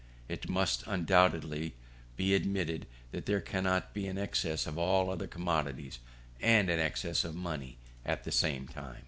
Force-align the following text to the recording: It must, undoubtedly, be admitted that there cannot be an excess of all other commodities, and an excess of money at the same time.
It 0.27 0.49
must, 0.49 0.83
undoubtedly, 0.87 1.75
be 2.17 2.33
admitted 2.33 2.87
that 3.11 3.27
there 3.27 3.39
cannot 3.39 3.93
be 3.93 4.07
an 4.07 4.17
excess 4.17 4.65
of 4.65 4.79
all 4.79 5.11
other 5.11 5.27
commodities, 5.27 5.99
and 6.41 6.71
an 6.71 6.79
excess 6.79 7.23
of 7.23 7.35
money 7.35 7.77
at 8.03 8.23
the 8.23 8.31
same 8.31 8.67
time. 8.67 8.97